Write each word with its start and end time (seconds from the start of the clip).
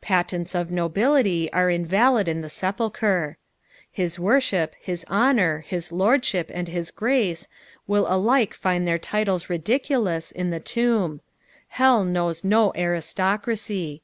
Patents 0.00 0.54
of 0.54 0.70
nobility 0.70 1.52
are 1.52 1.68
invalid 1.68 2.28
in 2.28 2.42
the 2.42 2.48
sepulchre. 2.48 3.38
His 3.90 4.20
worship, 4.20 4.74
his 4.80 5.04
honour, 5.10 5.64
his 5.66 5.90
lordship, 5.90 6.48
and 6.54 6.68
hii 6.68 6.94
grace, 6.94 7.48
will 7.88 8.06
alike 8.08 8.54
find 8.54 8.86
their 8.86 9.00
titles 9.00 9.50
ridiculous 9.50 10.30
in 10.30 10.50
the 10.50 10.60
tomb. 10.60 11.22
Hell 11.70 12.04
knows 12.04 12.44
no 12.44 12.72
aristocracy. 12.76 14.00